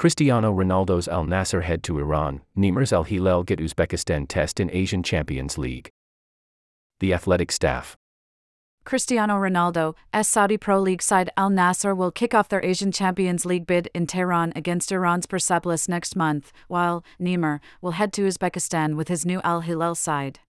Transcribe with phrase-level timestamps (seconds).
[0.00, 5.02] Cristiano Ronaldo's Al Nassr head to Iran, Neymar's Al Hilal get Uzbekistan test in Asian
[5.02, 5.90] Champions League.
[7.00, 7.98] The athletic staff.
[8.84, 13.44] Cristiano Ronaldo, S Saudi Pro League side Al Nassr will kick off their Asian Champions
[13.44, 18.96] League bid in Tehran against Iran's Persepolis next month, while Neymar will head to Uzbekistan
[18.96, 20.40] with his new Al Hilal side.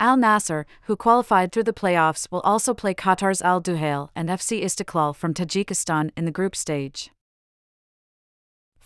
[0.00, 4.64] Al Nassr, who qualified through the playoffs, will also play Qatar's Al Duhail and FC
[4.64, 7.12] Istiklal from Tajikistan in the group stage.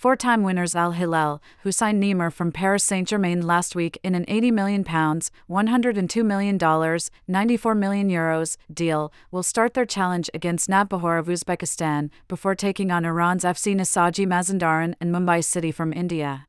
[0.00, 4.14] Four time winners Al Hilal, who signed Neymar from Paris Saint Germain last week in
[4.14, 11.18] an £80 million, $102 million, €94 million Euros deal, will start their challenge against Navbahor
[11.18, 16.46] of Uzbekistan before taking on Iran's FC Nasaji Mazandaran and Mumbai City from India.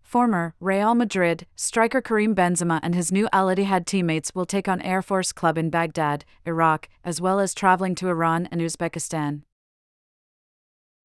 [0.00, 4.80] Former Real Madrid striker Karim Benzema and his new Al Ittihad teammates will take on
[4.82, 9.42] Air Force Club in Baghdad, Iraq, as well as traveling to Iran and Uzbekistan.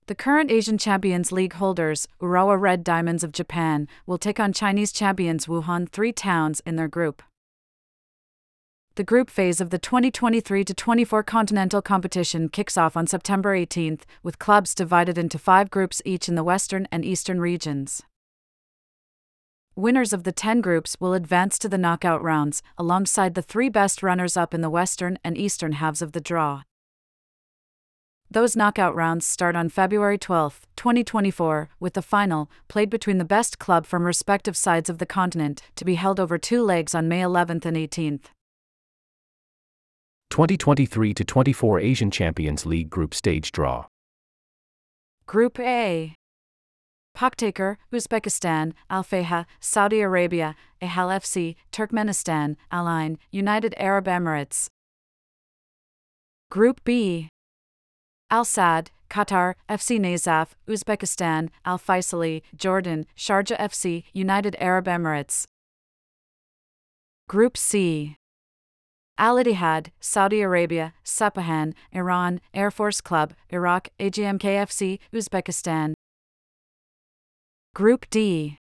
[0.07, 4.91] The current Asian Champions League holders, Urawa Red Diamonds of Japan, will take on Chinese
[4.91, 7.23] champions Wuhan Three Towns in their group.
[8.93, 14.37] The group phase of the 2023 24 continental competition kicks off on September 18th, with
[14.37, 18.03] clubs divided into five groups each in the western and eastern regions.
[19.75, 24.03] Winners of the 10 groups will advance to the knockout rounds, alongside the three best
[24.03, 26.61] runners up in the western and eastern halves of the draw.
[28.35, 33.59] Those knockout rounds start on February 12, 2024, with the final, played between the best
[33.59, 37.21] club from respective sides of the continent, to be held over two legs on May
[37.21, 38.25] 11th and 18th.
[40.31, 43.85] 2023 to 24 Asian Champions League Group Stage Draw.
[45.25, 46.13] Group A
[47.15, 54.67] Pakhtakor, Uzbekistan, Al Fayha, Saudi Arabia, Ahal FC, Turkmenistan, Al Ain, United Arab Emirates.
[56.51, 57.29] Group B
[58.31, 65.45] Al Sadd, Qatar, FC Nasaf, Uzbekistan, Al Faisaly, Jordan, Sharjah FC, United Arab Emirates.
[67.27, 68.17] Group C
[69.17, 75.93] Al Ittihad, Saudi Arabia, Sepahan, Iran, Air Force Club, Iraq, AGMKFC, Uzbekistan.
[77.73, 78.57] Group D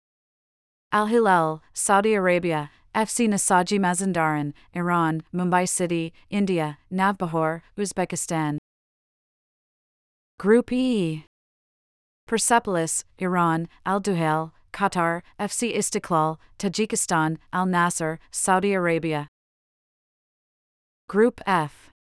[0.92, 8.58] Al Hilal, Saudi Arabia, FC Nasaji Mazandaran, Iran, Mumbai City, India, Navbahor, Uzbekistan.
[10.38, 11.24] Group E
[12.28, 19.26] Persepolis, Iran, Al Duhail, Qatar, FC Istiklal, Tajikistan, Al Nassr, Saudi Arabia.
[21.08, 21.90] Group F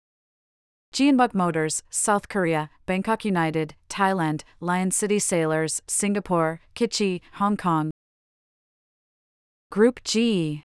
[0.94, 7.90] Jeonbuk Motors, South Korea, Bangkok United, Thailand, Lion City Sailors, Singapore, Kitchee, Hong Kong.
[9.72, 10.62] Group G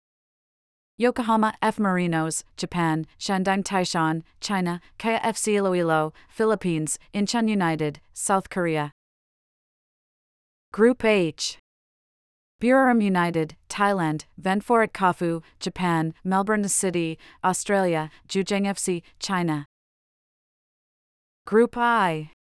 [0.97, 1.77] Yokohama F.
[1.77, 8.91] Marinos, Japan, Shandong Taishan, China, Kaya FC Iloilo, Philippines, Incheon United, South Korea.
[10.71, 11.57] Group H
[12.61, 19.65] Buriram United, Thailand, Ventforet Kofu, Japan, Melbourne City, Australia, Zhejiang FC, China.
[21.45, 22.32] Group I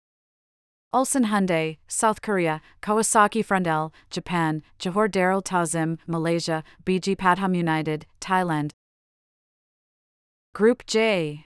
[0.94, 8.72] Ulsan Hyundai, South Korea, Kawasaki Frontale, Japan, Johor Darul Ta'zim, Malaysia, BG Pathum United, Thailand.
[10.54, 11.46] Group J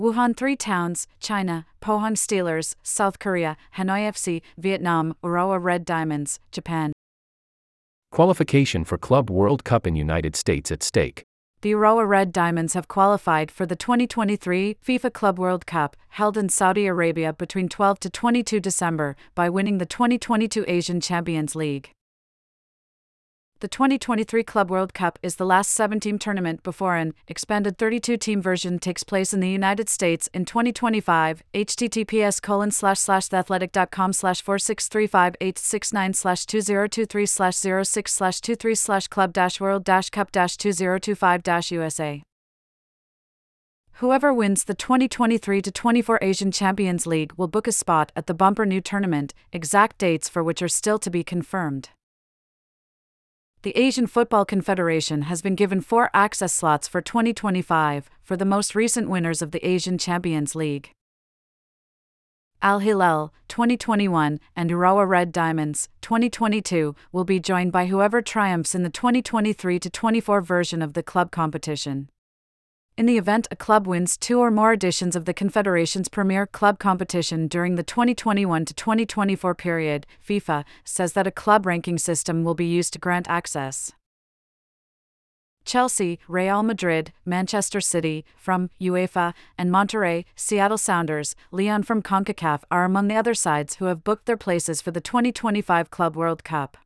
[0.00, 6.92] Wuhan Three Towns, China, Pohang Steelers, South Korea, Hanoi FC, Vietnam, Urawa Red Diamonds, Japan.
[8.12, 11.24] Qualification for Club World Cup in United States at stake
[11.72, 16.86] Urawa Red Diamonds have qualified for the 2023 FIFA Club World Cup, held in Saudi
[16.86, 21.95] Arabia between 12 to 22 December, by winning the 2022 Asian Champions League.
[23.60, 28.18] The 2023 Club World Cup is the last seven team tournament before an expanded 32
[28.18, 31.42] team version takes place in the United States in 2025.
[31.54, 39.32] https colon slash slash theathletic.com slash 4635869 slash 2023 slash 06 slash 23 slash club
[39.32, 42.22] dash world dash cup dash 2025 dash USA.
[44.00, 48.66] Whoever wins the 2023 24 Asian Champions League will book a spot at the bumper
[48.66, 51.88] new tournament, exact dates for which are still to be confirmed
[53.66, 58.76] the Asian Football Confederation has been given four access slots for 2025 for the most
[58.76, 60.92] recent winners of the Asian Champions League.
[62.62, 68.84] Al Hilal, 2021, and Urawa Red Diamonds, 2022, will be joined by whoever triumphs in
[68.84, 72.08] the 2023 24 version of the club competition.
[72.96, 76.78] In the event a club wins two or more editions of the Confederation's premier club
[76.78, 82.54] competition during the 2021 to 2024 period, FIFA says that a club ranking system will
[82.54, 83.92] be used to grant access.
[85.66, 92.86] Chelsea, Real Madrid, Manchester City, from UEFA, and Monterrey, Seattle Sounders, León from CONCACAF are
[92.86, 96.78] among the other sides who have booked their places for the 2025 Club World Cup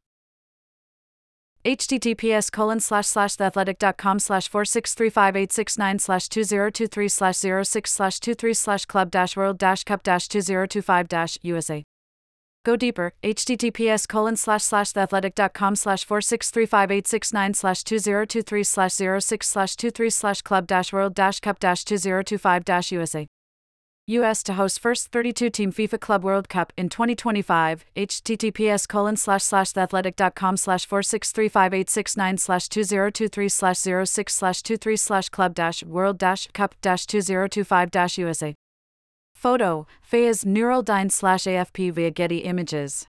[1.64, 6.42] https colon slash slash theathletic.com slash four six three five eight six nine slash two
[6.42, 10.02] zero two three slash zero six slash two three slash club dash world dash cup
[10.02, 11.84] dash two zero two five dash USA.
[12.64, 17.52] Go deeper, https colon slash slash theathletic.com slash four six three five eight six nine
[17.52, 21.14] slash two zero two three slash zero six slash two three slash club dash world
[21.14, 23.26] dash cup dash two zero two five dash USA.
[24.18, 24.42] U.S.
[24.42, 27.84] to host first 32-team FIFA Club World Cup in 2025.
[27.96, 35.54] https colon slash slash theathletic.com slash 4635869 slash 2023 slash 06 slash 23 slash club
[35.54, 38.54] dash world dash cup dash 2025 dash USA.
[39.32, 43.06] Photo, Fayez Nureldine slash AFP via Getty Images.